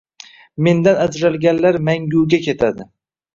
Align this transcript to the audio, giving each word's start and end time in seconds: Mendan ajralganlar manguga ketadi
Mendan 0.67 1.01
ajralganlar 1.03 1.79
manguga 1.91 2.41
ketadi 2.47 2.89